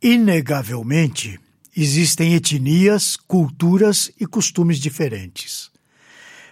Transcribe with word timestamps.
Inegavelmente, 0.00 1.40
existem 1.76 2.34
etnias, 2.34 3.16
culturas 3.16 4.12
e 4.20 4.26
costumes 4.26 4.78
diferentes. 4.78 5.72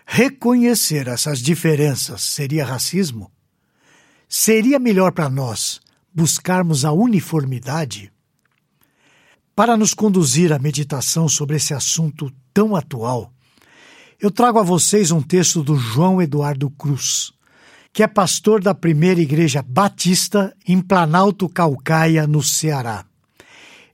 Reconhecer 0.05 1.07
essas 1.07 1.39
diferenças 1.39 2.23
seria 2.23 2.65
racismo? 2.65 3.31
Seria 4.29 4.81
melhor 4.81 5.13
para 5.13 5.31
nós 5.31 5.81
buscarmos 6.13 6.85
a 6.85 6.91
uniformidade? 6.91 8.13
Para 9.55 9.77
nos 9.77 9.95
conduzir 9.95 10.53
à 10.53 10.59
meditação 10.59 11.29
sobre 11.29 11.55
esse 11.57 11.73
assunto 11.73 12.33
tão 12.53 12.75
atual, 12.75 13.33
eu 14.21 14.31
trago 14.31 14.59
a 14.59 14.65
vocês 14.65 15.13
um 15.13 15.23
texto 15.23 15.63
do 15.63 15.77
João 15.77 16.21
Eduardo 16.21 16.69
Cruz, 16.71 17.33
que 17.93 18.03
é 18.03 18.09
pastor 18.09 18.61
da 18.61 18.75
primeira 18.75 19.21
igreja 19.21 19.63
batista 19.63 20.53
em 20.67 20.81
Planalto 20.81 21.49
Calcaia, 21.49 22.27
no 22.27 22.43
Ceará. 22.43 23.07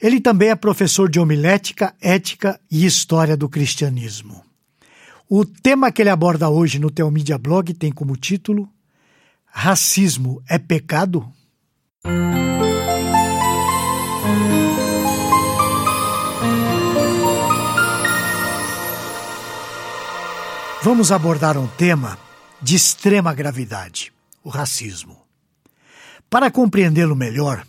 Ele 0.03 0.21
também 0.21 0.49
é 0.49 0.57
professor 0.57 1.09
de 1.09 1.21
homilética, 1.21 1.95
ética 2.01 2.59
e 2.69 2.85
história 2.85 3.37
do 3.37 3.49
cristianismo. 3.49 4.43
O 5.29 5.47
tema 5.47 5.93
que 5.93 6.03
ele 6.03 6.11
aborda 6.11 6.51
hoje 6.51 6.81
no 6.81 6.91
Teomídia 6.91 7.39
Blog 7.39 7.73
tem 7.73 7.93
como 7.93 8.17
título 8.17 8.69
Racismo 9.47 10.43
é 10.49 10.59
pecado? 10.59 11.25
Vamos 20.83 21.13
abordar 21.13 21.57
um 21.57 21.69
tema 21.69 22.19
de 22.61 22.75
extrema 22.75 23.33
gravidade: 23.33 24.13
o 24.43 24.49
racismo. 24.49 25.17
Para 26.29 26.51
compreendê-lo 26.51 27.15
melhor, 27.15 27.65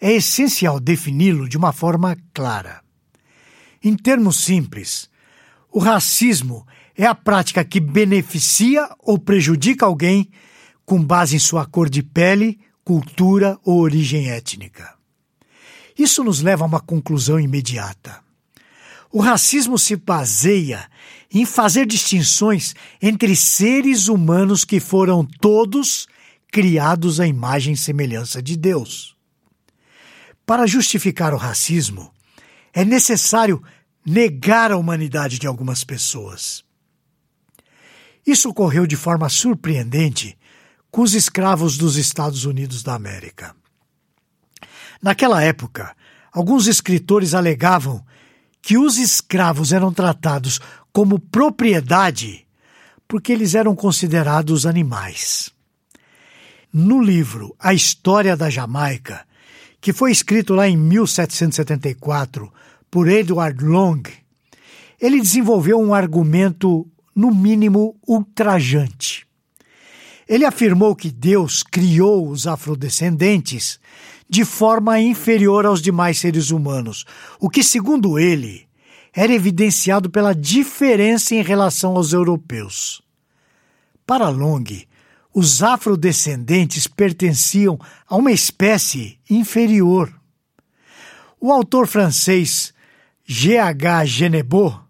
é 0.00 0.12
essencial 0.12 0.80
defini-lo 0.80 1.48
de 1.48 1.56
uma 1.56 1.72
forma 1.72 2.16
clara. 2.32 2.80
Em 3.82 3.94
termos 3.96 4.42
simples, 4.42 5.10
o 5.70 5.78
racismo 5.78 6.66
é 6.96 7.06
a 7.06 7.14
prática 7.14 7.64
que 7.64 7.80
beneficia 7.80 8.88
ou 8.98 9.18
prejudica 9.18 9.86
alguém 9.86 10.30
com 10.84 11.02
base 11.02 11.36
em 11.36 11.38
sua 11.38 11.64
cor 11.64 11.88
de 11.88 12.02
pele, 12.02 12.58
cultura 12.84 13.58
ou 13.64 13.80
origem 13.80 14.30
étnica. 14.30 14.94
Isso 15.96 16.24
nos 16.24 16.40
leva 16.40 16.64
a 16.64 16.66
uma 16.66 16.80
conclusão 16.80 17.38
imediata. 17.38 18.20
O 19.12 19.20
racismo 19.20 19.78
se 19.78 19.96
baseia 19.96 20.88
em 21.32 21.44
fazer 21.44 21.86
distinções 21.86 22.74
entre 23.00 23.36
seres 23.36 24.08
humanos 24.08 24.64
que 24.64 24.80
foram 24.80 25.24
todos 25.24 26.06
criados 26.50 27.20
à 27.20 27.26
imagem 27.26 27.74
e 27.74 27.76
semelhança 27.76 28.42
de 28.42 28.56
Deus. 28.56 29.16
Para 30.50 30.66
justificar 30.66 31.32
o 31.32 31.36
racismo, 31.36 32.12
é 32.72 32.84
necessário 32.84 33.62
negar 34.04 34.72
a 34.72 34.76
humanidade 34.76 35.38
de 35.38 35.46
algumas 35.46 35.84
pessoas. 35.84 36.64
Isso 38.26 38.50
ocorreu 38.50 38.84
de 38.84 38.96
forma 38.96 39.28
surpreendente 39.28 40.36
com 40.90 41.02
os 41.02 41.14
escravos 41.14 41.78
dos 41.78 41.94
Estados 41.94 42.46
Unidos 42.46 42.82
da 42.82 42.96
América. 42.96 43.54
Naquela 45.00 45.40
época, 45.40 45.96
alguns 46.32 46.66
escritores 46.66 47.32
alegavam 47.32 48.04
que 48.60 48.76
os 48.76 48.98
escravos 48.98 49.72
eram 49.72 49.92
tratados 49.92 50.58
como 50.92 51.20
propriedade 51.20 52.44
porque 53.06 53.32
eles 53.32 53.54
eram 53.54 53.76
considerados 53.76 54.66
animais. 54.66 55.52
No 56.72 57.00
livro 57.00 57.54
A 57.56 57.72
História 57.72 58.36
da 58.36 58.50
Jamaica, 58.50 59.29
que 59.80 59.92
foi 59.92 60.12
escrito 60.12 60.54
lá 60.54 60.68
em 60.68 60.76
1774 60.76 62.52
por 62.90 63.08
Edward 63.08 63.64
Long, 63.64 64.02
ele 65.00 65.20
desenvolveu 65.20 65.80
um 65.80 65.94
argumento, 65.94 66.86
no 67.14 67.34
mínimo, 67.34 67.96
ultrajante. 68.06 69.26
Ele 70.28 70.44
afirmou 70.44 70.94
que 70.94 71.10
Deus 71.10 71.62
criou 71.62 72.28
os 72.28 72.46
afrodescendentes 72.46 73.80
de 74.28 74.44
forma 74.44 75.00
inferior 75.00 75.66
aos 75.66 75.82
demais 75.82 76.18
seres 76.18 76.50
humanos, 76.50 77.04
o 77.40 77.48
que, 77.50 77.64
segundo 77.64 78.18
ele, 78.18 78.68
era 79.12 79.32
evidenciado 79.32 80.08
pela 80.08 80.34
diferença 80.34 81.34
em 81.34 81.42
relação 81.42 81.96
aos 81.96 82.12
europeus. 82.12 83.02
Para 84.06 84.28
Long, 84.28 84.64
os 85.32 85.62
afrodescendentes 85.62 86.86
pertenciam 86.86 87.78
a 88.08 88.16
uma 88.16 88.32
espécie 88.32 89.18
inferior. 89.28 90.12
O 91.40 91.52
autor 91.52 91.86
francês 91.86 92.74
G.H. 93.24 94.06
Genebot 94.06 94.80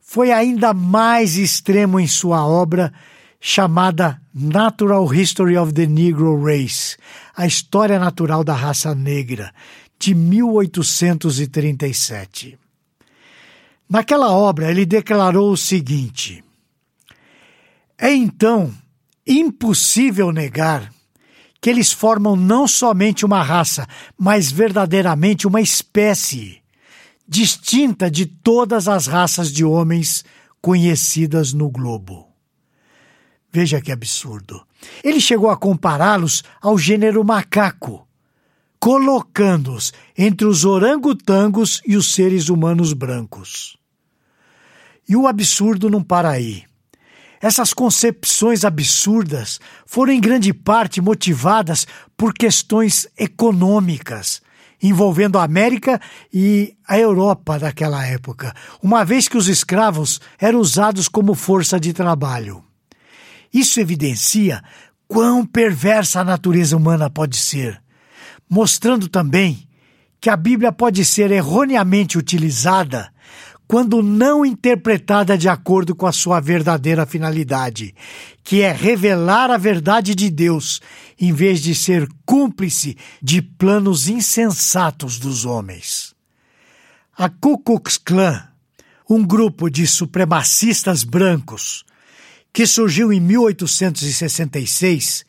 foi 0.00 0.30
ainda 0.30 0.74
mais 0.74 1.36
extremo 1.36 1.98
em 1.98 2.06
sua 2.06 2.46
obra 2.46 2.92
chamada 3.40 4.20
Natural 4.34 5.10
History 5.12 5.56
of 5.56 5.72
the 5.72 5.86
Negro 5.86 6.44
Race, 6.44 6.96
a 7.36 7.46
história 7.46 7.98
natural 7.98 8.44
da 8.44 8.54
raça 8.54 8.94
negra, 8.94 9.52
de 9.98 10.14
1837. 10.14 12.58
Naquela 13.88 14.30
obra, 14.30 14.70
ele 14.70 14.86
declarou 14.86 15.50
o 15.52 15.56
seguinte: 15.56 16.44
É 17.98 18.14
então 18.14 18.72
impossível 19.26 20.32
negar 20.32 20.92
que 21.60 21.70
eles 21.70 21.90
formam 21.90 22.36
não 22.36 22.68
somente 22.68 23.24
uma 23.24 23.42
raça, 23.42 23.88
mas 24.18 24.52
verdadeiramente 24.52 25.46
uma 25.46 25.62
espécie, 25.62 26.62
distinta 27.26 28.10
de 28.10 28.26
todas 28.26 28.86
as 28.86 29.06
raças 29.06 29.50
de 29.50 29.64
homens 29.64 30.26
conhecidas 30.60 31.54
no 31.54 31.70
globo. 31.70 32.28
Veja 33.50 33.80
que 33.80 33.90
absurdo. 33.90 34.62
Ele 35.02 35.18
chegou 35.18 35.48
a 35.48 35.56
compará-los 35.56 36.44
ao 36.60 36.76
gênero 36.76 37.24
macaco, 37.24 38.06
colocando-os 38.78 39.90
entre 40.18 40.46
os 40.46 40.66
orangotangos 40.66 41.80
e 41.86 41.96
os 41.96 42.12
seres 42.12 42.50
humanos 42.50 42.92
brancos. 42.92 43.78
E 45.08 45.16
o 45.16 45.26
absurdo 45.26 45.88
não 45.88 46.02
para 46.02 46.28
aí. 46.28 46.64
Essas 47.44 47.74
concepções 47.74 48.64
absurdas 48.64 49.60
foram 49.84 50.14
em 50.14 50.18
grande 50.18 50.50
parte 50.54 50.98
motivadas 50.98 51.86
por 52.16 52.32
questões 52.32 53.06
econômicas 53.18 54.40
envolvendo 54.82 55.38
a 55.38 55.44
América 55.44 56.00
e 56.32 56.74
a 56.88 56.98
Europa 56.98 57.58
daquela 57.58 58.06
época, 58.06 58.54
uma 58.82 59.04
vez 59.04 59.28
que 59.28 59.36
os 59.36 59.46
escravos 59.46 60.22
eram 60.38 60.58
usados 60.58 61.06
como 61.06 61.34
força 61.34 61.78
de 61.78 61.92
trabalho. 61.92 62.64
Isso 63.52 63.78
evidencia 63.78 64.62
quão 65.06 65.44
perversa 65.44 66.20
a 66.20 66.24
natureza 66.24 66.74
humana 66.74 67.10
pode 67.10 67.36
ser, 67.36 67.78
mostrando 68.48 69.06
também 69.06 69.68
que 70.18 70.30
a 70.30 70.36
Bíblia 70.36 70.72
pode 70.72 71.04
ser 71.04 71.30
erroneamente 71.30 72.16
utilizada 72.16 73.12
quando 73.74 74.04
não 74.04 74.46
interpretada 74.46 75.36
de 75.36 75.48
acordo 75.48 75.96
com 75.96 76.06
a 76.06 76.12
sua 76.12 76.38
verdadeira 76.38 77.04
finalidade, 77.04 77.92
que 78.44 78.60
é 78.60 78.70
revelar 78.70 79.50
a 79.50 79.56
verdade 79.56 80.14
de 80.14 80.30
Deus, 80.30 80.80
em 81.20 81.32
vez 81.32 81.60
de 81.60 81.74
ser 81.74 82.08
cúmplice 82.24 82.96
de 83.20 83.42
planos 83.42 84.06
insensatos 84.06 85.18
dos 85.18 85.44
homens. 85.44 86.14
A 87.18 87.28
Ku 87.28 87.58
Klux 87.58 87.98
Klan, 87.98 88.46
um 89.10 89.26
grupo 89.26 89.68
de 89.68 89.88
supremacistas 89.88 91.02
brancos, 91.02 91.84
que 92.52 92.68
surgiu 92.68 93.12
em 93.12 93.18
1866, 93.18 95.24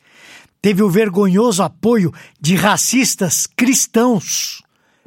teve 0.62 0.84
o 0.84 0.88
vergonhoso 0.88 1.64
apoio 1.64 2.14
de 2.40 2.54
racistas 2.54 3.44
cristãos, 3.44 4.62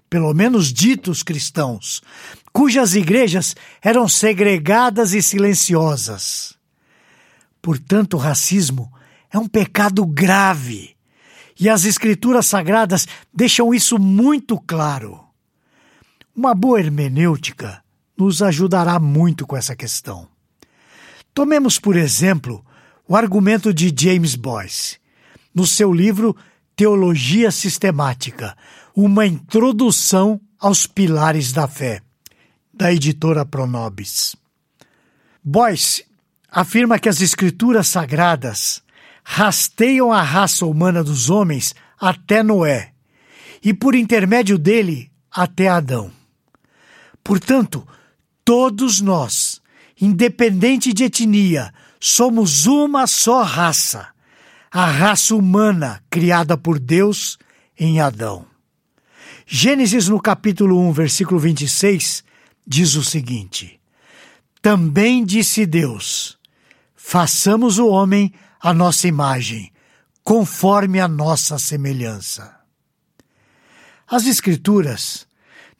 pelo 0.09 0.33
menos 0.33 0.73
ditos 0.73 1.21
cristãos, 1.21 2.01
cujas 2.51 2.95
igrejas 2.95 3.55
eram 3.81 4.07
segregadas 4.07 5.13
e 5.13 5.21
silenciosas. 5.21 6.57
Portanto, 7.61 8.15
o 8.15 8.17
racismo 8.19 8.91
é 9.31 9.37
um 9.37 9.47
pecado 9.47 10.05
grave 10.05 10.95
e 11.59 11.69
as 11.69 11.83
Escrituras 11.83 12.45
Sagradas 12.47 13.07
deixam 13.33 13.73
isso 13.73 13.99
muito 13.99 14.59
claro. 14.59 15.19
Uma 16.35 16.55
boa 16.55 16.79
hermenêutica 16.79 17.83
nos 18.17 18.41
ajudará 18.41 18.99
muito 18.99 19.45
com 19.45 19.57
essa 19.57 19.75
questão. 19.75 20.27
Tomemos, 21.33 21.77
por 21.77 21.95
exemplo, 21.95 22.65
o 23.07 23.15
argumento 23.15 23.73
de 23.73 23.93
James 23.95 24.35
Boyce, 24.35 24.97
no 25.53 25.67
seu 25.67 25.93
livro 25.93 26.35
Teologia 26.75 27.51
Sistemática 27.51 28.55
Uma 28.95 29.25
Introdução 29.25 30.39
aos 30.57 30.87
Pilares 30.87 31.51
da 31.51 31.67
Fé 31.67 32.01
da 32.79 32.93
editora 32.93 33.45
Pronobis. 33.45 34.37
Boyce 35.43 36.05
afirma 36.49 36.97
que 36.97 37.09
as 37.09 37.19
escrituras 37.19 37.89
sagradas 37.89 38.81
rasteiam 39.21 40.13
a 40.13 40.21
raça 40.21 40.65
humana 40.65 41.03
dos 41.03 41.29
homens 41.29 41.75
até 41.99 42.41
Noé 42.41 42.93
e 43.61 43.73
por 43.73 43.95
intermédio 43.95 44.57
dele 44.57 45.11
até 45.29 45.67
Adão. 45.67 46.09
Portanto, 47.21 47.85
todos 48.45 49.01
nós, 49.01 49.61
independente 49.99 50.93
de 50.93 51.03
etnia, 51.03 51.73
somos 51.99 52.65
uma 52.65 53.05
só 53.07 53.43
raça, 53.43 54.07
a 54.71 54.85
raça 54.85 55.35
humana 55.35 56.01
criada 56.09 56.57
por 56.57 56.79
Deus 56.79 57.37
em 57.77 57.99
Adão. 57.99 58.45
Gênesis, 59.45 60.07
no 60.07 60.21
capítulo 60.21 60.79
1, 60.79 60.93
versículo 60.93 61.39
26, 61.41 62.23
diz 62.69 62.95
o 62.95 63.03
seguinte: 63.03 63.81
Também 64.61 65.25
disse 65.25 65.65
Deus: 65.65 66.37
Façamos 66.95 67.79
o 67.79 67.87
homem 67.87 68.31
à 68.61 68.71
nossa 68.71 69.07
imagem, 69.07 69.73
conforme 70.23 70.99
a 70.99 71.07
nossa 71.07 71.57
semelhança. 71.57 72.55
As 74.07 74.27
Escrituras 74.27 75.27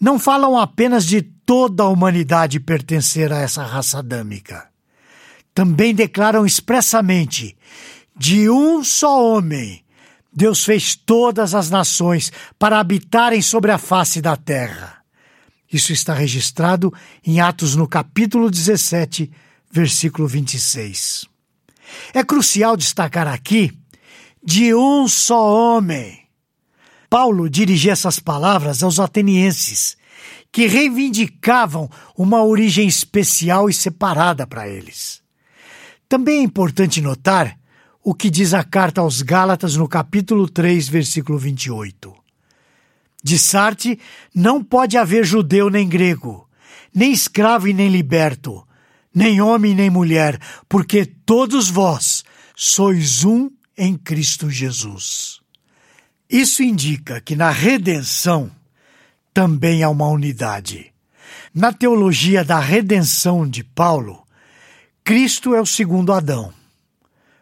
não 0.02 0.18
falam 0.18 0.58
apenas 0.58 1.06
de 1.06 1.22
toda 1.22 1.84
a 1.84 1.90
humanidade 1.90 2.60
pertencer 2.60 3.32
a 3.32 3.38
essa 3.38 3.64
raça 3.64 4.00
adâmica. 4.00 4.68
Também 5.54 5.94
declaram 5.94 6.46
expressamente: 6.46 7.56
de 8.18 8.50
um 8.50 8.84
só 8.84 9.24
homem, 9.24 9.84
Deus 10.34 10.64
fez 10.64 10.96
todas 10.96 11.54
as 11.54 11.70
nações 11.70 12.32
para 12.58 12.80
habitarem 12.80 13.42
sobre 13.42 13.72
a 13.72 13.78
face 13.78 14.22
da 14.22 14.36
terra. 14.36 14.99
Isso 15.72 15.94
está 15.94 16.14
registrado 16.14 16.92
em 17.24 17.40
Atos 17.40 17.76
no 17.76 17.88
capítulo 17.88 18.50
17, 18.50 19.32
versículo 19.72 20.28
26. 20.28 21.26
É 22.14 22.24
crucial 22.24 22.76
destacar 22.76 23.28
aqui 23.28 23.72
de 24.44 24.74
um 24.74 25.08
só 25.08 25.76
homem. 25.78 26.20
Paulo 27.10 27.50
dirigia 27.50 27.92
essas 27.92 28.20
palavras 28.20 28.82
aos 28.84 29.00
atenienses, 29.00 29.98
que 30.52 30.68
reivindicavam 30.68 31.90
uma 32.18 32.44
origem 32.44 32.88
especial 32.88 33.70
e 33.70 33.74
separada 33.74 34.48
para 34.48 34.68
eles. 34.68 35.22
Também 36.08 36.40
é 36.40 36.44
importante 36.44 37.02
notar 37.02 37.58
o 38.04 38.16
que 38.16 38.30
diz 38.30 38.54
a 38.54 38.64
carta 38.64 39.02
aos 39.02 39.22
Gálatas 39.22 39.76
no 39.76 39.88
capítulo 39.88 40.50
3, 40.50 40.88
versículo 40.90 41.38
28. 41.38 42.19
De 43.24 43.38
Sarte 43.38 44.00
não 44.34 44.64
pode 44.64 44.98
haver 44.98 45.26
judeu 45.26 45.70
nem 45.70 45.88
grego, 45.88 46.48
nem 46.94 47.12
escravo 47.12 47.68
e 47.68 47.74
nem 47.74 47.90
liberto, 47.90 48.66
nem 49.14 49.42
homem 49.42 49.76
nem 49.76 49.90
mulher, 49.90 50.40
porque 50.68 51.06
todos 51.06 51.70
vós 51.70 52.24
sois 52.56 53.24
um 53.24 53.50
em 53.78 53.98
Cristo 53.98 54.50
Jesus. 54.50 55.40
Isso 56.30 56.62
indica 56.62 57.20
que 57.20 57.36
na 57.36 57.50
redenção 57.50 58.52
também 59.34 59.84
há 59.84 59.90
uma 59.90 60.08
unidade. 60.08 60.94
Na 61.54 61.74
teologia 61.74 62.44
da 62.44 62.60
redenção 62.60 63.48
de 63.48 63.64
Paulo, 63.64 64.24
Cristo 65.04 65.56
é 65.56 65.62
o 65.62 65.66
segundo 65.66 66.14
Adão. 66.14 66.54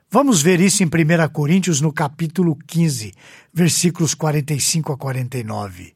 Vamos 0.10 0.42
ver 0.42 0.62
isso 0.62 0.82
em 0.84 0.86
1 0.86 0.90
Coríntios, 1.34 1.82
no 1.82 1.92
capítulo 1.92 2.58
15, 2.66 3.14
versículos 3.54 4.14
45 4.14 4.94
a 4.94 4.98
49. 4.98 5.94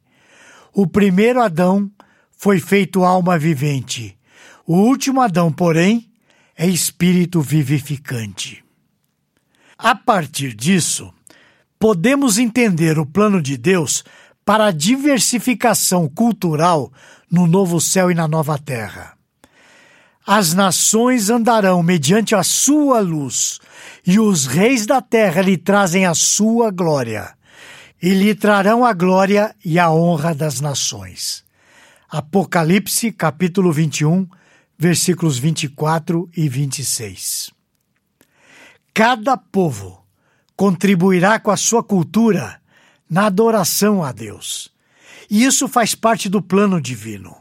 O 0.74 0.86
primeiro 0.86 1.42
Adão 1.42 1.90
foi 2.30 2.60
feito 2.60 3.06
alma 3.06 3.40
vivente. 3.40 4.18
O 4.68 4.75
último 4.75 5.22
Adão, 5.22 5.50
porém, 5.50 6.12
é 6.58 6.68
espírito 6.68 7.40
vivificante. 7.40 8.62
A 9.78 9.96
partir 9.96 10.54
disso, 10.54 11.14
podemos 11.80 12.38
entender 12.38 13.00
o 13.00 13.06
plano 13.06 13.42
de 13.42 13.56
Deus 13.56 14.04
para 14.44 14.66
a 14.66 14.72
diversificação 14.72 16.10
cultural 16.10 16.92
no 17.31 17.48
novo 17.48 17.80
céu 17.80 18.12
e 18.12 18.14
na 18.14 18.28
nova 18.28 18.60
terra. 18.60 19.20
As 20.25 20.53
nações 20.53 21.29
andarão 21.29 21.81
mediante 21.81 22.35
a 22.35 22.44
sua 22.44 23.00
luz, 23.00 23.59
e 24.06 24.19
os 24.19 24.45
reis 24.45 24.85
da 24.85 25.01
terra 25.01 25.41
lhe 25.41 25.57
trazem 25.57 26.06
a 26.06 26.13
sua 26.13 26.69
glória, 26.69 27.35
e 28.01 28.13
lhe 28.13 28.35
trarão 28.35 28.85
a 28.85 28.94
glória 28.94 29.56
e 29.65 29.79
a 29.79 29.91
honra 29.91 30.35
das 30.35 30.59
nações. 30.59 31.44
Apocalipse, 32.09 33.12
capítulo 33.12 33.71
21, 33.71 34.27
versículos 34.77 35.39
24 35.39 36.29
e 36.35 36.50
26. 36.50 37.51
Cada 38.94 39.38
povo 39.38 40.06
contribuirá 40.56 41.39
com 41.39 41.50
a 41.50 41.57
sua 41.57 41.83
cultura 41.83 42.62
na 43.09 43.25
adoração 43.25 44.03
a 44.03 44.12
Deus. 44.12 44.71
E 45.29 45.44
isso 45.44 45.68
faz 45.68 45.95
parte 45.95 46.27
do 46.29 46.41
plano 46.41 46.81
divino. 46.81 47.35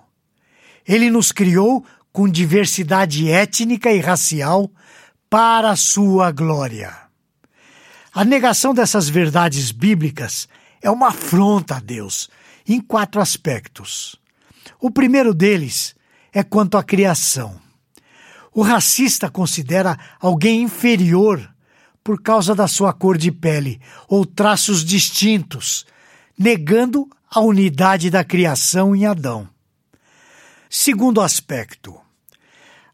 Ele 0.87 1.11
nos 1.11 1.33
criou 1.33 1.85
com 2.13 2.29
diversidade 2.29 3.31
étnica 3.31 3.93
e 3.93 4.01
racial 4.01 4.71
para 5.29 5.71
a 5.71 5.77
sua 5.77 6.31
glória. 6.33 6.97
A 8.13 8.25
negação 8.25 8.75
dessas 8.75 9.09
verdades 9.09 9.71
bíblicas 9.71 10.49
é 10.83 10.91
uma 10.91 11.09
afronta 11.09 11.77
a 11.77 11.81
Deus 11.81 12.29
em 12.67 12.81
quatro 12.81 13.21
aspectos. 13.21 14.17
O 14.81 14.91
primeiro 14.91 15.33
deles 15.33 15.95
é 16.33 16.43
quanto 16.43 16.77
à 16.77 16.83
criação. 16.83 17.61
O 18.53 18.63
racista 18.63 19.31
considera 19.31 19.99
alguém 20.21 20.63
inferior 20.63 21.49
por 22.03 22.21
causa 22.21 22.55
da 22.55 22.67
sua 22.67 22.93
cor 22.93 23.17
de 23.17 23.31
pele 23.31 23.81
ou 24.09 24.27
traços 24.27 24.85
distintos, 24.85 25.87
negando 26.37 27.09
a 27.31 27.41
unidade 27.41 28.11
da 28.11 28.25
criação 28.25 28.97
em 28.97 29.07
Adão. 29.07 29.49
Segundo 30.73 31.21
aspecto, 31.21 32.01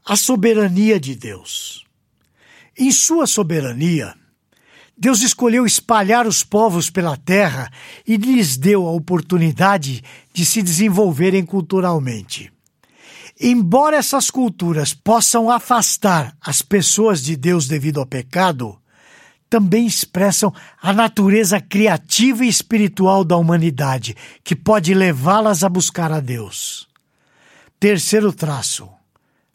a 0.03 0.17
soberania 0.17 0.99
de 0.99 1.15
Deus. 1.15 1.85
Em 2.75 2.91
sua 2.91 3.27
soberania, 3.27 4.15
Deus 4.97 5.21
escolheu 5.21 5.67
espalhar 5.67 6.27
os 6.27 6.43
povos 6.43 6.89
pela 6.89 7.19
terra 7.19 7.71
e 8.09 8.17
lhes 8.17 8.57
deu 8.57 8.87
a 8.87 8.93
oportunidade 8.93 10.03
de 10.33 10.47
se 10.47 10.63
desenvolverem 10.63 11.45
culturalmente. 11.45 12.51
Embora 13.39 13.99
essas 13.99 14.31
culturas 14.31 14.95
possam 14.95 15.51
afastar 15.51 16.35
as 16.41 16.63
pessoas 16.63 17.23
de 17.23 17.37
Deus 17.37 17.69
devido 17.69 18.01
ao 18.01 18.07
pecado, 18.07 18.81
também 19.51 19.87
expressam 19.87 20.51
a 20.81 20.95
natureza 20.95 21.61
criativa 21.61 22.43
e 22.43 22.49
espiritual 22.49 23.23
da 23.23 23.37
humanidade, 23.37 24.17
que 24.43 24.57
pode 24.57 24.95
levá-las 24.95 25.63
a 25.63 25.69
buscar 25.69 26.11
a 26.11 26.21
Deus. 26.21 26.87
Terceiro 27.87 28.33
traço: 28.33 28.91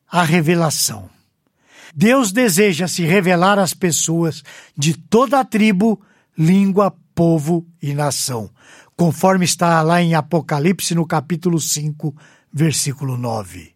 a 0.09 0.23
revelação. 0.23 1.09
Deus 1.93 2.31
deseja 2.31 2.87
se 2.87 3.03
revelar 3.03 3.59
às 3.59 3.73
pessoas 3.73 4.41
de 4.73 4.97
toda 4.97 5.37
a 5.37 5.43
tribo, 5.43 6.01
língua, 6.37 6.95
povo 7.13 7.67
e 7.81 7.93
nação, 7.93 8.49
conforme 8.95 9.43
está 9.43 9.81
lá 9.81 10.01
em 10.01 10.15
Apocalipse 10.15 10.95
no 10.95 11.05
capítulo 11.05 11.59
5, 11.59 12.15
versículo 12.53 13.17
9. 13.17 13.75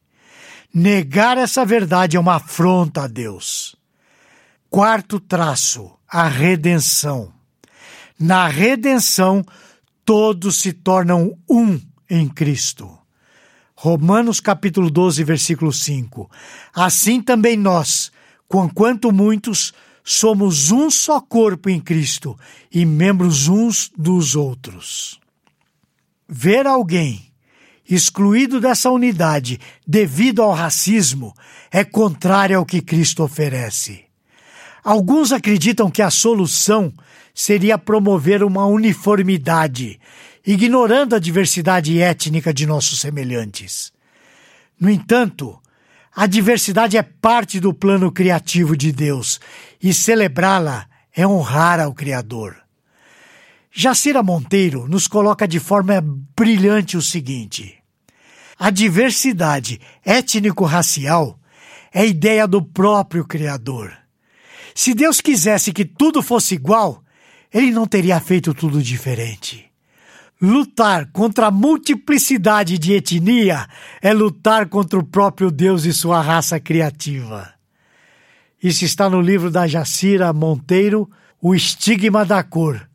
Negar 0.74 1.38
essa 1.38 1.66
verdade 1.66 2.16
é 2.16 2.20
uma 2.22 2.36
afronta 2.36 3.02
a 3.04 3.08
Deus. 3.08 3.76
Quarto 4.70 5.20
traço: 5.20 5.92
a 6.08 6.30
redenção. 6.30 7.34
Na 8.18 8.48
redenção, 8.48 9.46
todos 10.06 10.62
se 10.62 10.72
tornam 10.72 11.38
um 11.50 11.78
em 12.10 12.30
Cristo. 12.30 12.95
Romanos 13.78 14.40
capítulo 14.40 14.90
12, 14.90 15.24
versículo 15.24 15.72
5. 15.72 16.32
Assim 16.74 17.22
também 17.22 17.58
nós, 17.58 18.12
quanto 18.74 19.12
muitos, 19.12 19.74
somos 20.04 20.72
um 20.72 20.90
só 20.90 21.20
corpo 21.20 21.70
em 21.70 21.80
Cristo 21.80 22.40
e 22.72 22.86
membros 22.86 23.50
uns 23.50 23.92
dos 23.98 24.36
outros. 24.36 25.20
Ver 26.28 26.66
alguém 26.66 27.32
excluído 27.88 28.62
dessa 28.62 28.90
unidade 28.90 29.60
devido 29.86 30.42
ao 30.42 30.54
racismo 30.54 31.34
é 31.70 31.84
contrário 31.84 32.58
ao 32.58 32.66
que 32.66 32.82
Cristo 32.82 33.24
oferece. 33.24 34.06
Alguns 34.84 35.32
acreditam 35.32 35.92
que 35.92 36.02
a 36.02 36.10
solução 36.10 36.94
seria 37.34 37.78
promover 37.78 38.44
uma 38.44 38.66
uniformidade 38.66 40.00
ignorando 40.46 41.16
a 41.16 41.20
diversidade 41.20 42.00
étnica 42.00 42.54
de 42.54 42.66
nossos 42.66 43.00
semelhantes. 43.00 43.92
No 44.80 44.90
entanto, 44.90 45.60
a 46.16 46.28
diversidade 46.28 46.98
é 46.98 47.04
parte 47.04 47.60
do 47.60 47.74
plano 47.74 48.12
criativo 48.12 48.78
de 48.78 48.92
Deus 48.92 49.40
e 49.82 49.94
celebrá-la 49.94 50.88
é 51.14 51.26
honrar 51.26 51.80
ao 51.80 51.94
Criador. 51.94 52.56
Jacira 53.72 54.24
Monteiro 54.24 54.88
nos 54.88 55.08
coloca 55.08 55.48
de 55.48 55.60
forma 55.60 56.02
brilhante 56.36 56.96
o 56.96 57.02
seguinte: 57.02 57.78
a 58.58 58.70
diversidade 58.70 59.82
étnico-racial 60.06 61.38
é 61.94 62.06
ideia 62.06 62.48
do 62.48 62.62
próprio 62.62 63.26
Criador. 63.26 63.94
Se 64.74 64.94
Deus 64.94 65.22
quisesse 65.22 65.74
que 65.74 65.86
tudo 65.86 66.22
fosse 66.22 66.56
igual, 66.56 67.04
ele 67.54 67.72
não 67.72 67.88
teria 67.88 68.20
feito 68.20 68.54
tudo 68.54 68.82
diferente. 68.82 69.70
Lutar 70.42 71.10
contra 71.14 71.48
a 71.48 71.52
multiplicidade 71.52 72.78
de 72.78 72.94
etnia 72.94 73.68
é 74.02 74.12
lutar 74.12 74.68
contra 74.68 75.00
o 75.00 75.04
próprio 75.04 75.50
Deus 75.50 75.86
e 75.86 75.94
sua 75.94 76.22
raça 76.22 76.60
criativa. 76.60 77.54
Isso 78.62 78.84
está 78.84 79.10
no 79.10 79.22
livro 79.22 79.50
da 79.50 79.68
Jacira 79.68 80.34
Monteiro, 80.34 81.10
O 81.42 81.56
Estigma 81.56 82.26
da 82.26 82.44
Cor. 82.44 82.90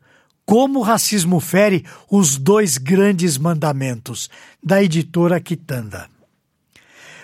Como 0.45 0.79
o 0.79 0.83
racismo 0.83 1.39
fere 1.39 1.85
os 2.09 2.37
dois 2.37 2.77
grandes 2.77 3.37
mandamentos, 3.37 4.29
da 4.61 4.83
editora 4.83 5.39
Quitanda. 5.39 6.09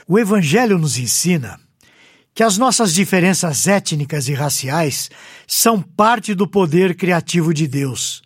O 0.07 0.17
Evangelho 0.17 0.77
nos 0.77 0.97
ensina 0.97 1.59
que 2.33 2.41
as 2.41 2.57
nossas 2.57 2.93
diferenças 2.93 3.67
étnicas 3.67 4.29
e 4.29 4.33
raciais 4.33 5.09
são 5.45 5.81
parte 5.81 6.33
do 6.33 6.47
poder 6.47 6.95
criativo 6.95 7.53
de 7.53 7.67
Deus. 7.67 8.21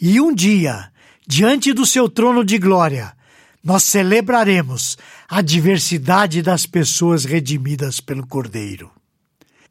E 0.00 0.20
um 0.20 0.34
dia, 0.34 0.91
diante 1.26 1.72
do 1.72 1.86
seu 1.86 2.08
trono 2.08 2.44
de 2.44 2.58
glória, 2.58 3.14
nós 3.62 3.84
celebraremos 3.84 4.98
a 5.28 5.40
diversidade 5.40 6.42
das 6.42 6.66
pessoas 6.66 7.24
redimidas 7.24 8.00
pelo 8.00 8.26
Cordeiro. 8.26 8.90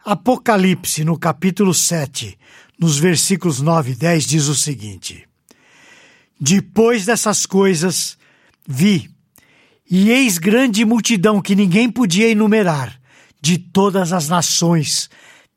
Apocalipse, 0.03 1.03
no 1.03 1.17
capítulo 1.17 1.73
7, 1.73 2.37
nos 2.79 2.97
versículos 2.97 3.59
9 3.61 3.91
e 3.91 3.95
10, 3.95 4.25
diz 4.25 4.47
o 4.47 4.55
seguinte: 4.55 5.27
Depois 6.39 7.05
dessas 7.05 7.45
coisas, 7.45 8.17
vi, 8.67 9.11
e 9.89 10.09
eis 10.09 10.37
grande 10.37 10.85
multidão 10.85 11.41
que 11.41 11.55
ninguém 11.55 11.91
podia 11.91 12.29
enumerar, 12.29 12.99
de 13.41 13.57
todas 13.57 14.13
as 14.13 14.29
nações, 14.29 15.09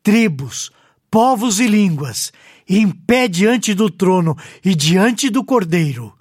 tribos, 0.02 0.70
povos 1.10 1.60
e 1.60 1.66
línguas, 1.66 2.32
em 2.68 2.90
pé 2.90 3.28
diante 3.28 3.74
do 3.74 3.90
trono 3.90 4.36
e 4.64 4.74
diante 4.74 5.28
do 5.28 5.44
cordeiro, 5.44 6.16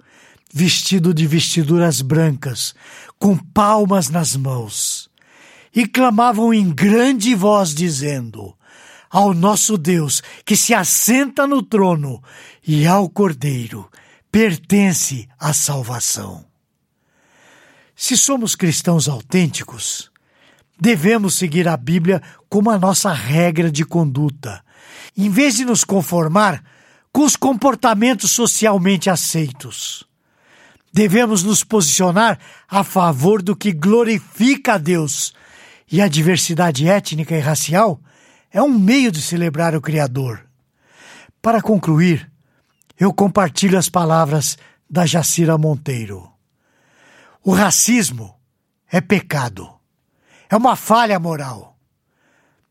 vestido 0.52 1.14
de 1.14 1.26
vestiduras 1.26 2.00
brancas, 2.00 2.74
com 3.18 3.36
palmas 3.36 4.08
nas 4.08 4.36
mãos. 4.36 5.10
E 5.74 5.86
clamavam 5.86 6.54
em 6.54 6.70
grande 6.70 7.34
voz, 7.34 7.74
dizendo: 7.74 8.56
Ao 9.10 9.34
nosso 9.34 9.76
Deus, 9.76 10.22
que 10.44 10.56
se 10.56 10.72
assenta 10.72 11.46
no 11.46 11.62
trono, 11.62 12.22
e 12.66 12.86
ao 12.86 13.08
cordeiro, 13.08 13.90
pertence 14.30 15.28
a 15.38 15.52
salvação. 15.52 16.44
Se 17.96 18.16
somos 18.16 18.56
cristãos 18.56 19.08
autênticos, 19.08 20.10
devemos 20.80 21.34
seguir 21.34 21.68
a 21.68 21.76
Bíblia 21.76 22.20
como 22.48 22.70
a 22.70 22.78
nossa 22.78 23.12
regra 23.12 23.70
de 23.70 23.84
conduta, 23.84 24.63
em 25.16 25.30
vez 25.30 25.56
de 25.56 25.64
nos 25.64 25.84
conformar 25.84 26.62
com 27.12 27.24
os 27.24 27.36
comportamentos 27.36 28.32
socialmente 28.32 29.08
aceitos. 29.08 30.04
Devemos 30.92 31.42
nos 31.42 31.62
posicionar 31.62 32.38
a 32.68 32.82
favor 32.82 33.42
do 33.42 33.56
que 33.56 33.72
glorifica 33.72 34.74
a 34.74 34.78
Deus, 34.78 35.32
e 35.90 36.00
a 36.00 36.08
diversidade 36.08 36.88
étnica 36.88 37.36
e 37.36 37.40
racial 37.40 38.00
é 38.50 38.62
um 38.62 38.68
meio 38.68 39.12
de 39.12 39.20
celebrar 39.20 39.74
o 39.74 39.80
Criador. 39.80 40.44
Para 41.42 41.60
concluir, 41.60 42.30
eu 42.98 43.12
compartilho 43.12 43.78
as 43.78 43.88
palavras 43.88 44.56
da 44.88 45.04
Jacira 45.04 45.58
Monteiro. 45.58 46.30
O 47.42 47.52
racismo 47.52 48.34
é 48.90 49.00
pecado, 49.00 49.68
é 50.48 50.56
uma 50.56 50.76
falha 50.76 51.18
moral. 51.18 51.73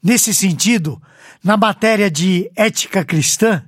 Nesse 0.03 0.33
sentido, 0.33 1.01
na 1.41 1.55
matéria 1.55 2.11
de 2.11 2.51
ética 2.57 3.05
cristã, 3.05 3.63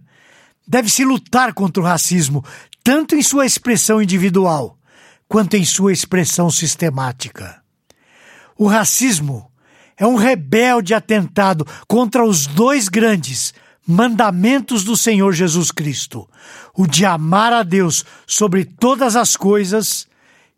deve-se 0.67 1.05
lutar 1.05 1.53
contra 1.53 1.81
o 1.81 1.85
racismo, 1.85 2.43
tanto 2.83 3.15
em 3.15 3.23
sua 3.23 3.45
expressão 3.45 4.01
individual 4.01 4.77
quanto 5.29 5.55
em 5.55 5.63
sua 5.63 5.93
expressão 5.93 6.51
sistemática. 6.51 7.61
O 8.57 8.67
racismo 8.67 9.49
é 9.97 10.05
um 10.05 10.15
rebelde 10.15 10.93
atentado 10.93 11.65
contra 11.87 12.25
os 12.25 12.45
dois 12.47 12.89
grandes 12.89 13.53
mandamentos 13.87 14.83
do 14.83 14.97
Senhor 14.97 15.31
Jesus 15.31 15.71
Cristo: 15.71 16.29
o 16.75 16.85
de 16.85 17.05
amar 17.05 17.53
a 17.53 17.63
Deus 17.63 18.03
sobre 18.27 18.65
todas 18.65 19.15
as 19.15 19.37
coisas 19.37 20.07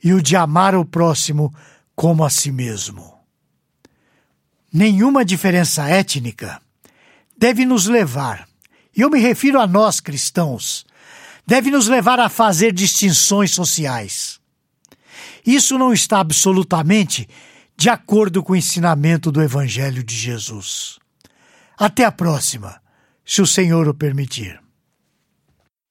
e 0.03 0.13
o 0.13 0.21
de 0.21 0.35
amar 0.35 0.75
o 0.75 0.85
próximo 0.85 1.53
como 1.95 2.23
a 2.23 2.29
si 2.29 2.51
mesmo. 2.51 3.16
Nenhuma 4.71 5.23
diferença 5.23 5.87
étnica 5.87 6.61
deve 7.37 7.65
nos 7.65 7.85
levar, 7.85 8.47
e 8.95 9.01
eu 9.01 9.09
me 9.09 9.19
refiro 9.19 9.59
a 9.59 9.67
nós 9.67 9.99
cristãos, 9.99 10.85
deve 11.45 11.69
nos 11.69 11.87
levar 11.87 12.19
a 12.19 12.29
fazer 12.29 12.73
distinções 12.73 13.51
sociais. 13.51 14.39
Isso 15.45 15.77
não 15.77 15.93
está 15.93 16.19
absolutamente 16.19 17.27
de 17.77 17.89
acordo 17.89 18.43
com 18.43 18.53
o 18.53 18.55
ensinamento 18.55 19.31
do 19.31 19.41
Evangelho 19.41 20.03
de 20.03 20.15
Jesus. 20.15 20.99
Até 21.77 22.03
a 22.03 22.11
próxima, 22.11 22.81
se 23.23 23.41
o 23.41 23.47
Senhor 23.47 23.87
o 23.87 23.93
permitir. 23.93 24.59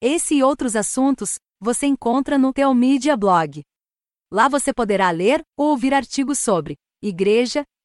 Esse 0.01 0.35
e 0.35 0.43
outros 0.43 0.75
assuntos 0.75 1.39
você 1.59 1.87
encontra 1.87 2.37
no 2.37 2.53
Teomídia 2.53 3.17
Blog. 3.17 3.63
Lá 4.31 4.47
você 4.47 4.73
poderá 4.73 5.09
ler 5.09 5.41
ou 5.57 5.69
ouvir 5.69 5.93
artigos 5.93 6.37
sobre 6.37 6.75
igreja, 7.01 7.63